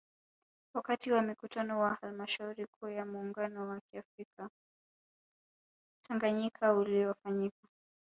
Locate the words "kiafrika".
3.91-4.49